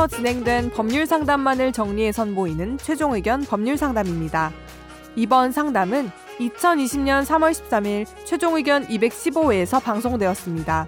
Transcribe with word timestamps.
사무실에서 0.00 0.06
진행된 0.06 0.70
법률 0.70 1.04
상담만을 1.04 1.72
정리해 1.72 2.12
선보이는 2.12 2.78
최종 2.78 3.12
의견 3.12 3.42
법률 3.42 3.76
상담입니다. 3.76 4.50
이번 5.14 5.52
상담은 5.52 6.10
2020년 6.38 7.26
3월 7.26 7.50
13일 7.50 8.06
최종 8.24 8.56
의견 8.56 8.86
215회에서 8.86 9.82
방송되었습니다. 9.82 10.86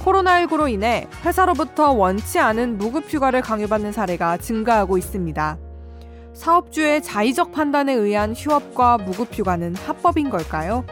코로나19로 0.00 0.68
인해 0.68 1.06
회사로부터 1.24 1.92
원치 1.92 2.40
않은 2.40 2.78
무급 2.78 3.04
휴가를 3.08 3.40
강요받는 3.40 3.92
사례가 3.92 4.38
증가하고 4.38 4.98
있습니다. 4.98 5.58
사업주의 6.34 7.02
자의적 7.02 7.52
판단에 7.52 7.92
의한 7.92 8.34
휴업과 8.34 8.98
무급 8.98 9.28
휴가는 9.32 9.76
합법인 9.76 10.28
걸까요? 10.28 10.84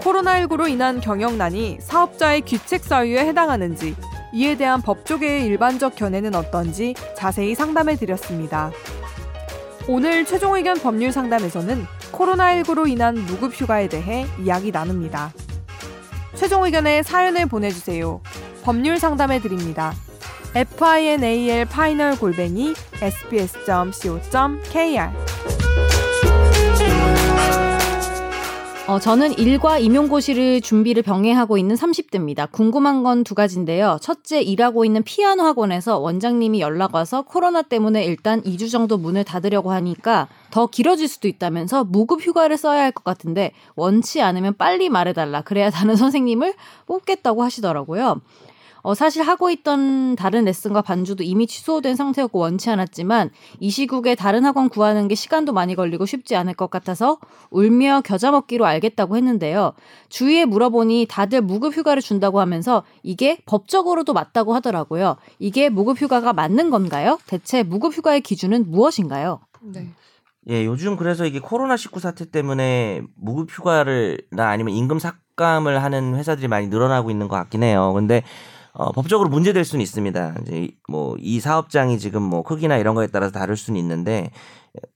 코로나19로 0.00 0.68
인한 0.68 1.00
경영난이 1.00 1.78
사업자의 1.80 2.42
귀책 2.42 2.84
사유에 2.84 3.26
해당하는지 3.26 3.96
이에 4.32 4.56
대한 4.56 4.82
법조계의 4.82 5.46
일반적 5.46 5.96
견해는 5.96 6.34
어떤지 6.34 6.94
자세히 7.16 7.54
상담해 7.54 7.96
드렸습니다. 7.96 8.70
오늘 9.88 10.24
최종 10.24 10.54
의견 10.54 10.78
법률 10.78 11.12
상담에서는 11.12 11.86
코로나19로 12.12 12.88
인한 12.88 13.14
무급 13.14 13.54
휴가에 13.54 13.88
대해 13.88 14.26
이야기 14.38 14.70
나눕니다. 14.70 15.32
최종 16.34 16.64
의견에 16.64 17.02
사연을 17.02 17.46
보내주세요. 17.46 18.20
법률 18.62 18.98
상담해 18.98 19.40
드립니다. 19.40 19.94
final 20.54 22.18
골뱅이 22.18 22.74
sbs.co.kr 23.00 24.28
어, 28.88 28.98
저는 28.98 29.36
일과 29.38 29.78
임용고시를 29.78 30.62
준비를 30.62 31.02
병행하고 31.02 31.58
있는 31.58 31.76
30대입니다. 31.76 32.50
궁금한 32.50 33.02
건 33.02 33.22
두 33.22 33.34
가지인데요. 33.34 33.98
첫째, 34.00 34.40
일하고 34.40 34.86
있는 34.86 35.02
피아노 35.02 35.42
학원에서 35.42 35.98
원장님이 35.98 36.60
연락 36.60 36.94
와서 36.94 37.20
코로나 37.20 37.60
때문에 37.60 38.04
일단 38.06 38.40
2주 38.42 38.70
정도 38.72 38.96
문을 38.96 39.24
닫으려고 39.24 39.72
하니까 39.72 40.28
더 40.50 40.68
길어질 40.68 41.06
수도 41.06 41.28
있다면서 41.28 41.84
무급 41.84 42.22
휴가를 42.22 42.56
써야 42.56 42.82
할 42.84 42.92
것 42.92 43.04
같은데 43.04 43.52
원치 43.76 44.22
않으면 44.22 44.54
빨리 44.56 44.88
말해달라. 44.88 45.42
그래야 45.42 45.68
다른 45.68 45.94
선생님을 45.96 46.54
뽑겠다고 46.86 47.42
하시더라고요. 47.42 48.22
어, 48.88 48.94
사실 48.94 49.22
하고 49.22 49.50
있던 49.50 50.16
다른 50.16 50.46
레슨과 50.46 50.80
반주도 50.80 51.22
이미 51.22 51.46
취소된 51.46 51.94
상태였고 51.94 52.38
원치 52.38 52.70
않았지만 52.70 53.28
이 53.60 53.68
시국에 53.68 54.14
다른 54.14 54.46
학원 54.46 54.70
구하는 54.70 55.08
게 55.08 55.14
시간도 55.14 55.52
많이 55.52 55.74
걸리고 55.74 56.06
쉽지 56.06 56.36
않을 56.36 56.54
것 56.54 56.70
같아서 56.70 57.18
울며 57.50 58.00
겨자 58.02 58.30
먹기로 58.30 58.64
알겠다고 58.64 59.18
했는데요. 59.18 59.74
주위에 60.08 60.46
물어보니 60.46 61.06
다들 61.10 61.42
무급 61.42 61.76
휴가를 61.76 62.00
준다고 62.00 62.40
하면서 62.40 62.82
이게 63.02 63.36
법적으로도 63.44 64.14
맞다고 64.14 64.54
하더라고요. 64.54 65.16
이게 65.38 65.68
무급 65.68 66.00
휴가가 66.00 66.32
맞는 66.32 66.70
건가요? 66.70 67.18
대체 67.26 67.62
무급 67.62 67.94
휴가의 67.94 68.22
기준은 68.22 68.70
무엇인가요? 68.70 69.40
네. 69.60 69.86
예, 70.48 70.64
요즘 70.64 70.96
그래서 70.96 71.26
이게 71.26 71.40
코로나19 71.40 72.00
사태 72.00 72.24
때문에 72.30 73.02
무급 73.16 73.50
휴가를 73.50 74.22
나 74.30 74.48
아니면 74.48 74.72
임금 74.72 74.98
삭감을 74.98 75.82
하는 75.82 76.14
회사들이 76.16 76.48
많이 76.48 76.68
늘어나고 76.68 77.10
있는 77.10 77.28
것 77.28 77.36
같긴 77.36 77.62
해요. 77.62 77.92
근데 77.92 78.22
어, 78.72 78.92
법적으로 78.92 79.28
문제될 79.28 79.64
수는 79.64 79.82
있습니다. 79.82 80.34
이제 80.42 80.70
뭐 80.88 81.16
이 81.20 81.40
사업장이 81.40 81.98
지금 81.98 82.22
뭐 82.22 82.42
크기나 82.42 82.76
이런 82.76 82.94
거에 82.94 83.06
따라서 83.08 83.32
다를 83.32 83.56
수는 83.56 83.78
있는데 83.80 84.30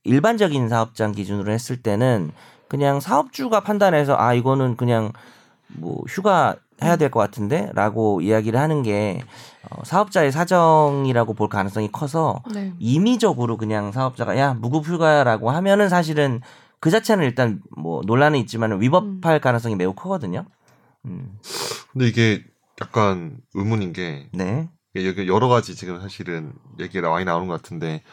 일반적인 0.03 0.69
사업장 0.69 1.11
기준으로 1.11 1.51
했을 1.51 1.77
때는 1.81 2.31
그냥 2.67 2.99
사업주가 2.99 3.59
판단해서 3.61 4.15
아 4.17 4.33
이거는 4.33 4.77
그냥 4.77 5.11
뭐 5.67 6.01
휴가 6.07 6.55
해야 6.81 6.95
될 6.95 7.09
것 7.11 7.19
같은데라고 7.19 8.21
이야기를 8.21 8.59
하는 8.59 8.83
게 8.83 9.21
어, 9.69 9.83
사업자의 9.83 10.31
사정이라고 10.31 11.33
볼 11.33 11.49
가능성이 11.49 11.91
커서 11.91 12.41
네. 12.53 12.73
임의적으로 12.79 13.57
그냥 13.57 13.91
사업자가 13.91 14.37
야 14.37 14.53
무급 14.53 14.85
휴가라고 14.87 15.51
하면은 15.51 15.89
사실은 15.89 16.41
그 16.79 16.89
자체는 16.89 17.23
일단 17.25 17.61
뭐 17.77 18.01
논란은 18.05 18.39
있지만 18.39 18.81
위법할 18.81 19.35
음. 19.35 19.39
가능성이 19.41 19.75
매우 19.75 19.93
크거든요. 19.93 20.45
음. 21.05 21.37
근데 21.91 22.07
이게 22.07 22.43
약간 22.81 23.37
의문인 23.53 23.93
게 23.93 24.27
네. 24.33 24.69
여기 24.95 25.27
여러 25.27 25.47
가지 25.47 25.75
지금 25.75 25.99
사실은 26.01 26.53
얘기가 26.79 27.09
많이 27.09 27.25
나오는 27.25 27.47
것 27.47 27.61
같은데 27.61 28.03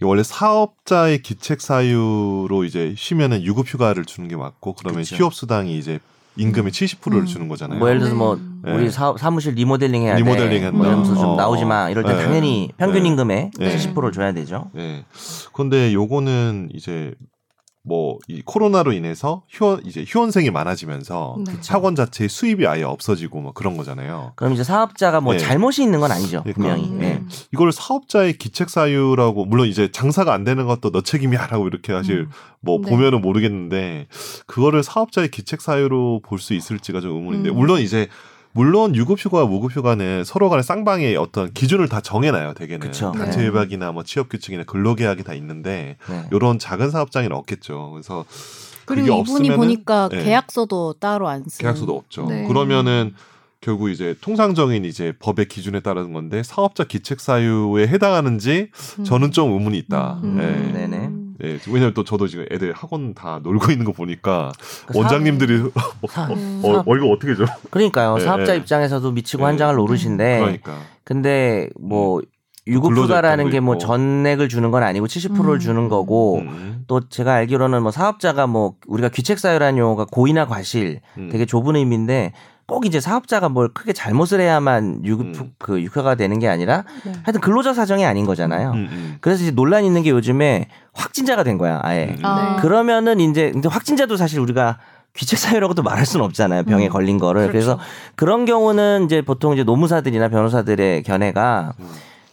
원래 0.00 0.22
사업자의 0.22 1.22
기책 1.22 1.60
사유로 1.60 2.64
이제 2.64 2.94
쉬면은 2.96 3.42
유급 3.42 3.66
휴가를 3.66 4.04
주는 4.04 4.28
게 4.28 4.36
맞고 4.36 4.74
그러면 4.74 5.02
그쵸. 5.02 5.16
휴업 5.16 5.34
수당이 5.34 5.76
이제 5.76 5.98
임금의 6.36 6.70
음. 6.70 6.70
70%를 6.70 7.20
음. 7.20 7.26
주는 7.26 7.48
거잖아요. 7.48 7.80
뭐 7.80 7.88
예를 7.88 7.98
들어서 8.00 8.14
뭐 8.14 8.38
네. 8.62 8.72
우리 8.72 8.90
사, 8.90 9.14
사무실 9.18 9.54
리모델링 9.54 10.02
해야 10.02 10.14
리모델링 10.14 10.60
돼. 10.60 10.64
한다. 10.66 10.78
뭐 10.78 10.86
이러면서 10.86 11.14
좀 11.16 11.24
어, 11.30 11.36
나오지 11.36 11.64
마. 11.64 11.90
이럴 11.90 12.04
때 12.04 12.12
네. 12.14 12.24
당연히 12.24 12.70
평균 12.76 13.02
네. 13.02 13.08
임금의 13.08 13.50
네. 13.58 13.76
70%를 13.76 14.12
줘야 14.12 14.32
되죠. 14.32 14.70
네. 14.72 15.04
그런데 15.52 15.92
요거는 15.92 16.68
이제 16.72 17.12
뭐 17.88 18.18
이 18.28 18.42
코로나로 18.44 18.92
인해서 18.92 19.42
휴원 19.48 19.80
이제 19.86 20.04
휴원생이 20.06 20.50
많아지면서 20.50 21.36
네. 21.46 21.52
학원 21.68 21.94
자체의 21.94 22.28
수입이 22.28 22.66
아예 22.66 22.82
없어지고 22.82 23.40
뭐 23.40 23.52
그런 23.52 23.76
거잖아요. 23.76 24.32
그럼 24.36 24.52
이제 24.52 24.62
사업자가 24.64 25.20
뭐 25.20 25.32
네. 25.32 25.38
잘못이 25.38 25.82
있는 25.82 26.00
건 26.00 26.12
아니죠. 26.12 26.42
그러니까, 26.42 26.52
분명히. 26.74 26.90
네. 26.90 27.14
음. 27.22 27.28
이걸 27.52 27.72
사업자의 27.72 28.34
기책 28.34 28.68
사유라고 28.70 29.46
물론 29.46 29.66
이제 29.66 29.90
장사가 29.90 30.32
안 30.32 30.44
되는 30.44 30.66
것도 30.66 30.90
너 30.90 31.00
책임이야라고 31.00 31.66
이렇게 31.66 31.92
사실 31.92 32.20
음. 32.20 32.30
뭐 32.60 32.80
네. 32.82 32.90
보면은 32.90 33.20
모르겠는데 33.22 34.08
그거를 34.46 34.82
사업자의 34.82 35.30
기책 35.30 35.60
사유로 35.60 36.20
볼 36.24 36.38
수 36.38 36.54
있을지가 36.54 37.00
좀 37.00 37.16
의문인데 37.16 37.50
음. 37.50 37.56
물론 37.56 37.80
이제 37.80 38.08
물론 38.58 38.96
유급휴가와 38.96 39.46
무급휴가는 39.46 40.24
서로 40.24 40.48
간의 40.48 40.64
쌍방의 40.64 41.14
어떤 41.16 41.52
기준을 41.52 41.88
다 41.88 42.00
정해놔요. 42.00 42.54
대개는 42.54 42.88
그쵸. 42.88 43.12
단체 43.16 43.46
협약이나 43.46 43.86
네. 43.86 43.92
뭐 43.92 44.02
취업규칙이나 44.02 44.64
근로계약이 44.64 45.22
다 45.22 45.32
있는데 45.34 45.96
네. 46.10 46.24
이런 46.32 46.58
작은 46.58 46.90
사업장에는 46.90 47.36
없겠죠. 47.36 47.90
그래서 47.92 48.24
그리고 48.84 49.20
이분이 49.20 49.54
보니까 49.54 50.08
네. 50.08 50.24
계약서도 50.24 50.94
따로 50.94 51.28
안 51.28 51.44
쓰. 51.48 51.60
계약서도 51.60 51.94
없죠. 51.94 52.26
네. 52.26 52.48
그러면은 52.48 53.14
결국 53.60 53.90
이제 53.90 54.16
통상적인 54.20 54.84
이제 54.84 55.12
법의 55.20 55.46
기준에 55.46 55.78
따르는 55.78 56.12
건데 56.12 56.42
사업자 56.42 56.82
기책 56.82 57.20
사유에 57.20 57.86
해당하는지 57.86 58.70
음. 58.98 59.04
저는 59.04 59.30
좀 59.30 59.52
의문이 59.52 59.78
있다. 59.78 60.20
음. 60.24 60.36
네. 60.36 60.86
네 60.88 61.07
네. 61.38 61.54
네, 61.56 61.58
왜냐면 61.68 61.94
또 61.94 62.04
저도 62.04 62.26
지금 62.26 62.46
애들 62.50 62.72
학원 62.72 63.14
다 63.14 63.40
놀고 63.42 63.70
있는 63.72 63.84
거 63.84 63.92
보니까 63.92 64.52
그 64.86 64.98
원장님들이 64.98 65.70
사, 66.08 66.22
어, 66.30 66.34
어, 66.62 66.82
어, 66.86 66.96
이거 66.96 67.06
어떻게 67.10 67.34
줘? 67.34 67.44
그러니까요. 67.70 68.16
네, 68.18 68.24
사업자 68.24 68.52
네. 68.52 68.58
입장에서도 68.58 69.10
미치고 69.12 69.42
네. 69.42 69.46
한장을 69.46 69.76
노르신데. 69.76 70.38
그러니까. 70.40 70.78
근데 71.04 71.68
뭐 71.78 72.18
음. 72.18 72.22
유급휴가라는 72.66 73.48
게 73.50 73.60
뭐 73.60 73.78
전액을 73.78 74.48
주는 74.50 74.70
건 74.70 74.82
아니고 74.82 75.06
70%를 75.06 75.54
음. 75.54 75.58
주는 75.58 75.88
거고 75.88 76.38
음. 76.40 76.84
또 76.86 77.08
제가 77.08 77.32
알기로는 77.34 77.82
뭐 77.82 77.90
사업자가 77.90 78.46
뭐 78.46 78.74
우리가 78.86 79.08
귀책사유라는 79.08 79.78
용어가 79.78 80.04
고의나 80.04 80.46
과실 80.46 81.00
음. 81.16 81.30
되게 81.32 81.46
좁은 81.46 81.76
의미인데 81.76 82.32
꼭 82.68 82.84
이제 82.84 83.00
사업자가 83.00 83.48
뭘 83.48 83.68
크게 83.68 83.94
잘못을 83.94 84.42
해야만 84.42 85.00
유급 85.02 85.26
음. 85.26 85.52
그 85.58 85.82
육화가 85.82 86.16
되는 86.16 86.38
게 86.38 86.48
아니라 86.48 86.84
네. 87.02 87.12
하여튼 87.22 87.40
근로자 87.40 87.72
사정이 87.72 88.04
아닌 88.04 88.26
거잖아요. 88.26 88.72
음, 88.72 88.88
음. 88.90 89.16
그래서 89.22 89.42
이제 89.42 89.50
논란이 89.52 89.86
있는 89.86 90.02
게 90.02 90.10
요즘에 90.10 90.68
확진자가 90.92 91.44
된 91.44 91.56
거야, 91.56 91.80
아예. 91.82 92.14
음. 92.18 92.24
아. 92.24 92.56
그러면은 92.56 93.20
이제 93.20 93.50
근데 93.52 93.70
확진자도 93.70 94.18
사실 94.18 94.38
우리가 94.38 94.76
귀책 95.16 95.38
사유라고도 95.38 95.82
말할 95.82 96.04
수는 96.04 96.26
없잖아요. 96.26 96.64
병에 96.64 96.88
음. 96.88 96.92
걸린 96.92 97.18
거를. 97.18 97.48
그렇죠. 97.48 97.52
그래서 97.52 97.78
그런 98.16 98.44
경우는 98.44 99.06
이제 99.06 99.22
보통 99.22 99.54
이제 99.54 99.64
노무사들이나 99.64 100.28
변호사들의 100.28 101.04
견해가 101.04 101.72
음. 101.80 101.86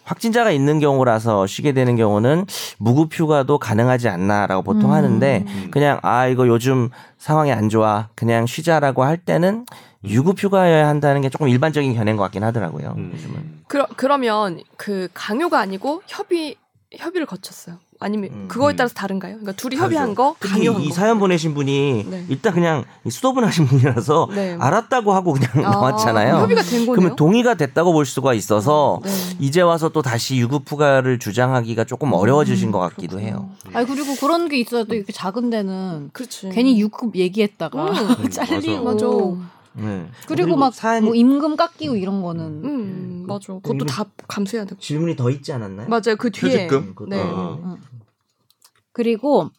확진자가 0.03 0.51
있는 0.51 0.79
경우라서 0.79 1.47
쉬게 1.47 1.71
되는 1.71 1.95
경우는 1.95 2.45
무급 2.77 3.17
휴가도 3.17 3.57
가능하지 3.57 4.09
않나라고 4.09 4.63
보통 4.63 4.91
음. 4.91 4.95
하는데 4.95 5.45
그냥 5.71 5.97
아 6.03 6.27
이거 6.27 6.45
요즘 6.47 6.89
상황이 7.17 7.51
안 7.53 7.69
좋아 7.69 8.09
그냥 8.15 8.45
쉬자라고 8.45 9.03
할 9.03 9.17
때는 9.17 9.65
유급 10.07 10.41
휴가여야 10.41 10.87
한다는 10.87 11.21
게 11.21 11.29
조금 11.29 11.47
일반적인 11.49 11.93
견해인 11.95 12.17
것 12.17 12.23
같긴 12.23 12.43
하더라고요. 12.43 12.93
음. 12.97 13.11
요즘은. 13.13 13.63
그러, 13.67 13.87
그러면 13.95 14.61
그 14.77 15.07
강요가 15.13 15.59
아니고 15.59 16.01
협의 16.07 16.55
협의를 16.95 17.25
거쳤어요. 17.25 17.77
아니면 17.99 18.29
음, 18.33 18.47
그거에 18.49 18.73
음. 18.73 18.75
따라서 18.75 18.93
다른가요? 18.93 19.35
그러니까 19.35 19.53
둘이 19.53 19.77
협의한 19.77 20.15
거, 20.15 20.35
강요한 20.39 20.81
이 20.81 20.89
거. 20.89 20.93
사연 20.93 21.17
보내신 21.17 21.53
분이 21.53 22.05
네. 22.09 22.25
일단 22.27 22.53
그냥 22.53 22.83
수도분하신 23.09 23.65
분이라서 23.67 24.27
네. 24.35 24.57
알았다고 24.59 25.13
하고 25.13 25.31
그냥 25.33 25.49
아, 25.65 25.71
나왔잖아요. 25.71 26.35
협의가 26.35 26.61
된 26.61 26.81
거네요. 26.85 26.91
그러면 26.93 27.15
동의가 27.15 27.53
됐다고 27.55 27.93
볼 27.93 28.05
수가 28.05 28.33
있어서 28.33 28.99
네. 29.03 29.09
이제 29.39 29.61
와서 29.61 29.89
또 29.89 30.01
다시 30.01 30.35
유급휴가를 30.37 31.19
주장하기가 31.19 31.85
조금 31.85 32.11
어려워지신 32.13 32.67
음, 32.69 32.71
것 32.73 32.79
같기도 32.79 33.15
그렇구나. 33.17 33.27
해요. 33.27 33.49
아니 33.73 33.87
그리고 33.87 34.13
그런 34.19 34.49
게 34.49 34.57
있어야 34.57 34.83
또 34.83 34.93
이렇게 34.93 35.13
작은 35.13 35.49
데는 35.49 36.09
그렇지. 36.11 36.49
괜히 36.49 36.79
유급 36.79 37.15
얘기했다가 37.15 37.85
음, 37.91 38.29
잘리고 38.29 38.83
맞아. 38.83 39.05
네. 39.77 40.07
그리고 40.27 40.55
막 40.55 40.73
사연... 40.73 41.05
뭐 41.05 41.15
임금 41.15 41.55
깎이고 41.55 41.95
이런 41.95 42.21
거는 42.21 42.63
음, 42.63 43.25
맞아. 43.27 43.53
그것도 43.53 43.85
다 43.85 44.05
감수해야 44.27 44.65
되고. 44.65 44.79
질문이 44.79 45.15
더 45.15 45.29
있지 45.29 45.51
않았나요? 45.51 45.87
맞아요. 45.89 46.15
그 46.17 46.31
뒤에. 46.31 46.67
퇴직금? 46.67 46.95
네. 47.09 47.21
어. 47.21 47.59
음. 47.63 47.77
그리고 48.91 49.49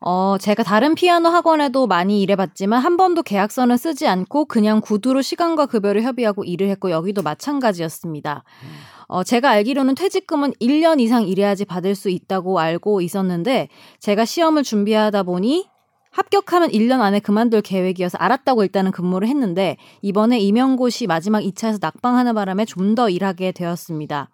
어, 0.00 0.36
제가 0.38 0.62
다른 0.62 0.94
피아노 0.94 1.28
학원에도 1.28 1.86
많이 1.86 2.22
일해봤지만 2.22 2.80
한 2.80 2.96
번도 2.96 3.22
계약서는 3.22 3.76
쓰지 3.76 4.06
않고 4.06 4.46
그냥 4.46 4.80
구두로 4.80 5.22
시간과 5.22 5.66
급여를 5.66 6.02
협의하고 6.02 6.44
일을 6.44 6.68
했고 6.68 6.90
여기도 6.90 7.22
마찬가지였습니다. 7.22 8.44
음. 8.62 8.68
어, 9.08 9.22
제가 9.22 9.50
알기로는 9.50 9.94
퇴직금은 9.94 10.52
1년 10.60 11.00
이상 11.00 11.26
일해야지 11.26 11.64
받을 11.64 11.94
수 11.94 12.10
있다고 12.10 12.58
알고 12.58 13.00
있었는데 13.00 13.68
제가 14.00 14.24
시험을 14.24 14.62
준비하다 14.62 15.22
보니 15.22 15.68
합격하면 16.16 16.70
1년 16.70 17.00
안에 17.00 17.20
그만둘 17.20 17.60
계획이어서 17.60 18.16
알았다고 18.18 18.62
일단은 18.64 18.90
근무를 18.90 19.28
했는데 19.28 19.76
이번에 20.00 20.38
임용고시 20.40 21.06
마지막 21.06 21.40
2차에서 21.40 21.78
낙방하는 21.80 22.34
바람에 22.34 22.64
좀 22.64 22.86
더 22.96 23.10
일하게 23.10 23.52
되었습니다. 23.52 24.28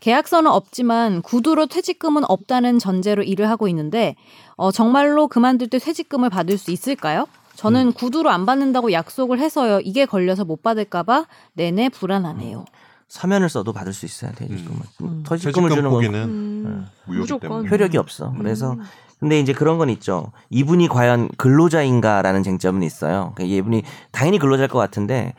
계약서는 0.00 0.50
없지만 0.50 1.20
구두로 1.20 1.66
퇴직금은 1.66 2.22
없다는 2.26 2.78
전제로 2.78 3.22
일을 3.22 3.50
하고 3.50 3.68
있는데 3.68 4.14
어, 4.56 4.70
정말로 4.70 5.28
그만둘 5.28 5.68
때 5.68 5.78
퇴직금을 5.78 6.30
받을 6.30 6.56
수 6.56 6.70
있을까요? 6.70 7.26
저는 7.56 7.88
음. 7.88 7.92
구두로 7.92 8.30
안 8.30 8.46
받는다고 8.46 8.92
약속을 8.92 9.40
해서요. 9.40 9.80
이게 9.80 10.06
걸려서 10.06 10.44
못 10.46 10.62
받을까봐 10.62 11.26
내내 11.54 11.90
불안하네요. 11.90 12.64
서면을 13.08 13.48
써도 13.48 13.72
받을 13.72 13.92
수 13.92 14.06
있어요 14.06 14.32
퇴직금은. 14.36 14.80
음. 15.02 15.06
음. 15.06 15.24
퇴직금을 15.28 15.70
주는 15.70 15.90
건 15.90 16.04
음. 16.04 16.86
무조건 17.06 17.68
효력이 17.68 17.98
없어. 17.98 18.32
그래서 18.38 18.72
음. 18.72 18.82
근데 19.20 19.40
이제 19.40 19.52
그런 19.52 19.78
건 19.78 19.90
있죠. 19.90 20.32
이분이 20.50 20.88
과연 20.88 21.28
근로자인가라는 21.36 22.42
쟁점은 22.42 22.82
있어요. 22.82 23.32
그러니까 23.34 23.56
이분이 23.56 23.82
당연히 24.12 24.38
근로자일 24.38 24.68
것 24.68 24.78
같은데 24.78 25.34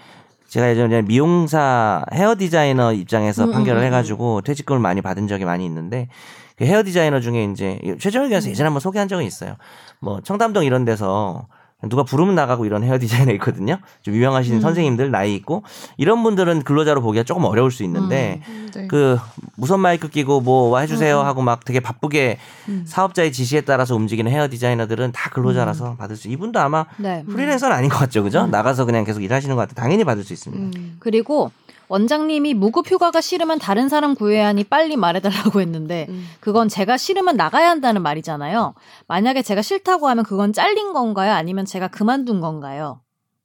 제가 0.47 0.69
예전에 0.69 1.03
미용사 1.03 2.03
헤어 2.11 2.35
디자이너 2.35 2.93
입장에서 2.93 3.45
음, 3.45 3.51
판결을 3.51 3.81
음, 3.81 3.83
음. 3.83 3.85
해가지고 3.85 4.41
퇴직금을 4.41 4.81
많이 4.81 5.01
받은 5.01 5.27
적이 5.27 5.45
많이 5.45 5.65
있는데 5.65 6.09
그 6.57 6.65
헤어 6.65 6.83
디자이너 6.83 7.21
중에 7.21 7.45
이제 7.45 7.79
최종 7.99 8.23
의견에서 8.23 8.49
예전에 8.49 8.65
한번 8.67 8.81
소개한 8.81 9.07
적은 9.07 9.23
있어요. 9.23 9.55
뭐 9.99 10.21
청담동 10.21 10.65
이런 10.65 10.83
데서 10.83 11.47
누가 11.87 12.03
부르면 12.03 12.35
나가고 12.35 12.65
이런 12.65 12.83
헤어 12.83 12.99
디자이너 12.99 13.31
있거든요. 13.33 13.77
좀 14.01 14.13
유명하신 14.13 14.55
음. 14.55 14.61
선생님들 14.61 15.11
나이 15.11 15.33
있고 15.35 15.63
이런 15.97 16.23
분들은 16.23 16.63
근로자로 16.63 17.01
보기가 17.01 17.23
조금 17.23 17.45
어려울 17.45 17.71
수 17.71 17.83
있는데 17.83 18.41
음. 18.49 18.69
네. 18.73 18.87
그 18.87 19.17
무선 19.55 19.79
마이크 19.79 20.09
끼고 20.09 20.41
뭐 20.41 20.77
해주세요 20.77 21.21
음. 21.21 21.25
하고 21.25 21.41
막 21.41 21.63
되게 21.63 21.79
바쁘게 21.79 22.37
음. 22.67 22.83
사업자의 22.85 23.31
지시에 23.31 23.61
따라서 23.61 23.95
움직이는 23.95 24.29
헤어 24.29 24.49
디자이너들은 24.49 25.13
다 25.13 25.29
근로자라서 25.29 25.91
음. 25.91 25.97
받을 25.97 26.17
수. 26.17 26.27
이분도 26.27 26.59
아마 26.59 26.85
네. 26.97 27.23
프리랜서는 27.25 27.75
아닌 27.75 27.89
것 27.89 27.97
같죠, 27.97 28.23
그죠? 28.23 28.45
나가서 28.47 28.83
그냥 28.83 29.05
계속 29.05 29.21
일하시는 29.21 29.55
것 29.55 29.61
같아. 29.61 29.81
당연히 29.81 30.03
받을 30.03 30.23
수 30.23 30.33
있습니다. 30.33 30.79
그리고 30.99 31.51
원장님이 31.89 32.53
무급 32.53 32.89
휴가가 32.89 33.19
싫으면 33.19 33.57
다른 33.57 33.89
사람 33.89 34.13
구해야 34.15 34.47
하니 34.47 34.63
빨리 34.63 34.95
말해달라고 34.95 35.59
했는데 35.59 36.05
음. 36.09 36.27
그건 36.39 36.69
제가 36.69 36.97
싫으면 36.97 37.35
나가야 37.35 37.67
한다는 37.67 38.03
말이잖아요. 38.03 38.75
만약에 39.07 39.41
제가 39.41 39.63
싫다고 39.63 40.07
하면 40.07 40.23
그건 40.23 40.53
잘린 40.53 40.93
건가요? 40.93 41.33
아니면 41.33 41.65
제가 41.65 41.87
그만둔 41.87 42.41
건가요? 42.41 43.01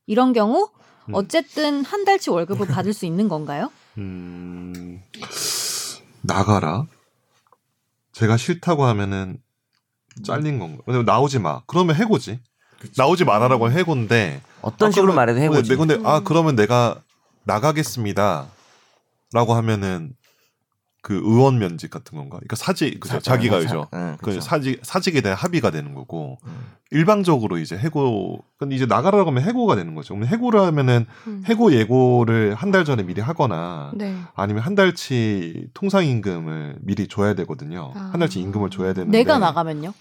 이런 0.06 0.34
경우 0.34 0.68
음. 1.08 1.14
어쨌든 1.14 1.84
한 1.84 2.04
달치 2.04 2.30
월급을 2.30 2.66
받을 2.68 2.92
수 2.92 3.06
있는 3.06 3.28
건가요? 3.28 3.72
음, 3.96 5.00
나가라. 6.20 6.86
제가 8.12 8.36
싫다고 8.36 8.84
하면은 8.84 9.38
잘린 10.22 10.58
건가? 10.58 10.82
왜냐면 10.86 11.06
나오지 11.06 11.38
마. 11.38 11.62
그러면 11.66 11.96
해고지. 11.96 12.40
그치. 12.78 12.92
나오지 13.00 13.24
마라라고 13.24 13.70
해고인데 13.70 14.42
어떤 14.60 14.88
아, 14.88 14.90
식으로 14.90 15.12
그러면, 15.12 15.16
말해도 15.16 15.40
해고지. 15.40 15.70
네, 15.70 15.76
근데 15.76 15.98
아 16.04 16.20
그러면 16.22 16.56
내가 16.56 17.00
나가겠습니다. 17.44 18.46
라고 19.32 19.54
하면은 19.54 20.14
그 21.02 21.14
의원 21.22 21.58
면직 21.58 21.90
같은 21.90 22.16
건가? 22.16 22.38
그러니까 22.38 22.56
사직 22.56 22.98
그죠? 22.98 23.18
자기가 23.18 23.58
그죠? 23.58 23.88
네, 23.92 24.16
그 24.22 24.40
사직 24.40 24.80
사직에 24.82 25.20
대한 25.20 25.36
합의가 25.36 25.70
되는 25.70 25.94
거고 25.94 26.38
음. 26.46 26.72
일방적으로 26.90 27.58
이제 27.58 27.76
해고 27.76 28.42
근데 28.58 28.74
이제 28.74 28.86
나가라고 28.86 29.28
하면 29.30 29.42
해고가 29.42 29.76
되는 29.76 29.94
거죠. 29.94 30.14
그럼 30.14 30.26
해고를 30.28 30.60
하면은 30.60 31.04
음. 31.26 31.42
해고 31.46 31.72
예고를 31.74 32.54
한 32.54 32.70
달 32.70 32.86
전에 32.86 33.02
미리 33.02 33.20
하거나 33.20 33.92
네. 33.94 34.16
아니면 34.34 34.62
한 34.62 34.74
달치 34.74 35.66
통상 35.74 36.06
임금을 36.06 36.76
미리 36.80 37.06
줘야 37.06 37.34
되거든요. 37.34 37.92
아. 37.94 38.08
한 38.12 38.20
달치 38.20 38.40
임금을 38.40 38.70
줘야 38.70 38.94
되는데 38.94 39.18
내가 39.18 39.38
나가면요? 39.38 39.92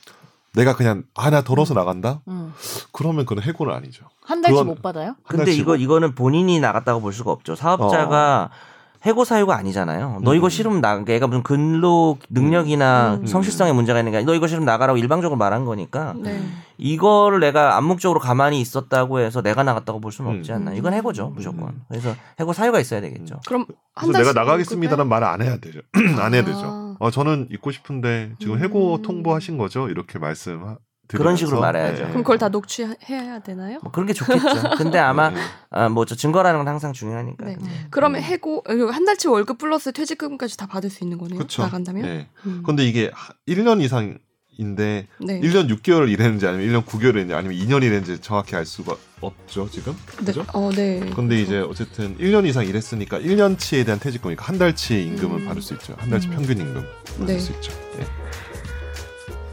내가 0.55 0.75
그냥 0.75 1.03
아나 1.15 1.41
덜어서 1.41 1.73
음. 1.73 1.75
나간다? 1.75 2.21
음. 2.27 2.53
그러면 2.91 3.25
그건 3.25 3.43
해고는 3.43 3.73
아니죠. 3.73 4.05
한 4.21 4.41
달치 4.41 4.63
못 4.63 4.81
받아요? 4.81 5.15
근데 5.27 5.51
이거 5.51 5.75
이거는 5.75 6.15
본인이 6.15 6.59
나갔다고 6.59 7.01
볼 7.01 7.11
수가 7.13 7.31
없죠. 7.31 7.55
사업자가 7.55 8.49
어. 8.51 8.73
해고 9.05 9.25
사유가 9.25 9.57
아니잖아요. 9.57 10.19
너 10.21 10.33
이거 10.33 10.47
음. 10.47 10.49
싫으면 10.49 10.79
나가. 10.79 11.03
얘가 11.11 11.27
무슨 11.27 11.43
근로 11.43 12.17
능력이나 12.29 13.19
음. 13.21 13.25
성실성에 13.25 13.73
문제가 13.73 13.99
있는 13.99 14.11
게 14.13 14.19
아니라 14.19 14.31
너 14.31 14.35
이거 14.35 14.47
싫으면 14.47 14.65
나가라고 14.65 14.97
일방적으로 14.97 15.37
말한 15.37 15.65
거니까 15.65 16.13
네. 16.15 16.41
이거를 16.77 17.41
내가 17.41 17.75
암묵적으로 17.77 18.21
가만히 18.21 18.61
있었다고 18.61 19.19
해서 19.19 19.41
내가 19.41 19.63
나갔다고 19.63 19.99
볼 19.99 20.11
수는 20.13 20.37
없지 20.37 20.53
않나. 20.53 20.73
이건 20.73 20.93
해고죠 20.93 21.33
무조건. 21.35 21.81
그래서 21.89 22.15
해고 22.39 22.53
사유가 22.53 22.79
있어야 22.79 23.01
되겠죠. 23.01 23.41
그럼 23.45 23.65
그래서 23.95 24.19
내가 24.19 24.31
나가겠습니다는 24.33 25.07
말을 25.09 25.27
안 25.27 25.41
해야 25.41 25.57
되죠. 25.57 25.79
안 26.21 26.33
해야 26.33 26.45
되죠. 26.45 26.61
아. 26.63 26.82
어, 27.03 27.11
저는 27.11 27.49
있고 27.51 27.71
싶은데 27.71 28.31
지금 28.39 28.63
해고 28.63 29.01
통보하신 29.01 29.57
거죠? 29.57 29.89
이렇게 29.89 30.19
말씀 30.19 30.77
그런 31.09 31.35
식으로 31.35 31.59
말해야죠. 31.59 32.03
네. 32.03 32.09
그럼 32.09 32.23
그걸 32.23 32.37
다 32.37 32.47
녹취해야 32.47 33.39
되나요? 33.43 33.79
뭐 33.83 33.91
그런 33.91 34.07
게 34.07 34.13
좋겠죠. 34.13 34.75
근데 34.77 34.99
아마 34.99 35.29
네. 35.29 35.41
아, 35.69 35.89
뭐저 35.89 36.15
증거라는 36.15 36.59
건 36.59 36.67
항상 36.69 36.93
중요하니까. 36.93 37.45
네. 37.45 37.57
음. 37.59 37.87
그러면 37.89 38.21
해고 38.21 38.63
한 38.89 39.03
달치 39.03 39.27
월급 39.27 39.57
플러스 39.57 39.91
퇴직금까지 39.91 40.55
다 40.55 40.65
받을 40.65 40.89
수 40.89 41.03
있는 41.03 41.17
거네요. 41.17 41.39
그쵸. 41.39 41.63
나간다면. 41.63 42.03
네. 42.03 42.29
음. 42.45 42.63
근데 42.65 42.85
이게 42.85 43.11
1년 43.49 43.81
이상 43.81 44.17
인데 44.57 45.07
네. 45.19 45.39
1년 45.41 45.69
6개월 45.69 46.09
일했는지 46.11 46.45
아니면 46.47 46.67
1년 46.67 46.85
9개월 46.85 47.11
일했는지 47.11 47.33
아니면 47.33 47.57
2년 47.57 47.83
일했는지 47.83 48.19
정확히 48.21 48.55
알 48.55 48.65
수가 48.65 48.95
없죠, 49.21 49.69
지금. 49.69 49.95
네. 50.19 50.25
그죠? 50.25 50.45
어, 50.53 50.71
네. 50.71 50.99
근데 51.15 51.41
이제 51.41 51.59
어쨌든 51.59 52.17
1년 52.17 52.45
이상 52.45 52.65
일했으니까 52.65 53.19
1년치에 53.19 53.85
대한 53.85 53.99
퇴직금이니까 53.99 54.45
한 54.45 54.57
달치 54.57 55.03
임금을 55.03 55.39
음. 55.39 55.45
받을 55.45 55.61
수 55.61 55.73
있죠. 55.75 55.95
한 55.97 56.09
달치 56.09 56.27
음. 56.27 56.33
평균 56.33 56.57
임금 56.59 56.85
받을 57.19 57.25
네. 57.25 57.39
수 57.39 57.51
있죠. 57.53 57.71
예. 57.99 58.05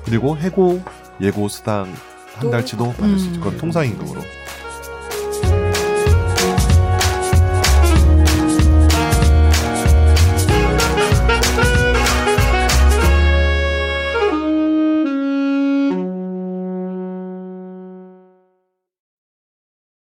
그리고 0.05 0.37
해고 0.37 0.83
예고 1.21 1.49
수당 1.49 1.95
한 2.35 2.51
달치도 2.51 2.93
받을 2.93 3.19
수 3.19 3.27
있죠. 3.29 3.41
그건 3.41 3.59
통상 3.59 3.87
임금으로. 3.87 4.21